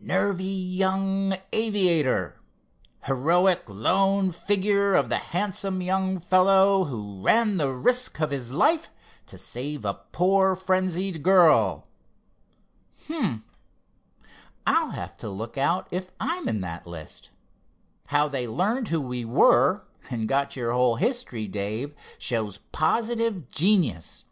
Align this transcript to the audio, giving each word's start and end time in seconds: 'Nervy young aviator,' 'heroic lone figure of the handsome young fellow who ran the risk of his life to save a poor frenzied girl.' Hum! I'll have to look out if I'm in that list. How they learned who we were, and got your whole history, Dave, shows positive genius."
'Nervy 0.00 0.42
young 0.42 1.36
aviator,' 1.52 2.40
'heroic 3.04 3.62
lone 3.68 4.32
figure 4.32 4.94
of 4.94 5.08
the 5.08 5.16
handsome 5.18 5.80
young 5.80 6.18
fellow 6.18 6.82
who 6.86 7.22
ran 7.22 7.56
the 7.56 7.70
risk 7.70 8.20
of 8.20 8.32
his 8.32 8.50
life 8.50 8.88
to 9.26 9.38
save 9.38 9.84
a 9.84 9.94
poor 10.10 10.56
frenzied 10.56 11.22
girl.' 11.22 11.86
Hum! 13.06 13.44
I'll 14.66 14.90
have 14.90 15.16
to 15.18 15.28
look 15.28 15.56
out 15.56 15.86
if 15.92 16.10
I'm 16.18 16.48
in 16.48 16.62
that 16.62 16.88
list. 16.88 17.30
How 18.08 18.26
they 18.26 18.48
learned 18.48 18.88
who 18.88 19.00
we 19.00 19.24
were, 19.24 19.84
and 20.10 20.28
got 20.28 20.56
your 20.56 20.72
whole 20.72 20.96
history, 20.96 21.46
Dave, 21.46 21.94
shows 22.18 22.58
positive 22.72 23.48
genius." 23.52 24.24